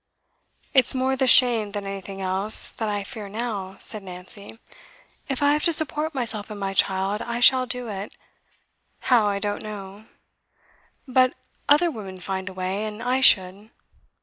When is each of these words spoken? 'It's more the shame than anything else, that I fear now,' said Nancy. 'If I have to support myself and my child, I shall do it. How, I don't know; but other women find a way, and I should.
'It's 0.73 0.95
more 0.95 1.15
the 1.15 1.27
shame 1.27 1.73
than 1.73 1.85
anything 1.85 2.21
else, 2.21 2.71
that 2.71 2.89
I 2.89 3.03
fear 3.03 3.29
now,' 3.29 3.77
said 3.79 4.01
Nancy. 4.01 4.57
'If 5.29 5.43
I 5.43 5.51
have 5.53 5.61
to 5.65 5.71
support 5.71 6.15
myself 6.15 6.49
and 6.49 6.59
my 6.59 6.73
child, 6.73 7.21
I 7.21 7.39
shall 7.39 7.67
do 7.67 7.87
it. 7.87 8.17
How, 9.01 9.27
I 9.27 9.37
don't 9.37 9.61
know; 9.61 10.05
but 11.07 11.35
other 11.69 11.91
women 11.91 12.19
find 12.19 12.49
a 12.49 12.53
way, 12.53 12.83
and 12.87 13.03
I 13.03 13.19
should. 13.21 13.69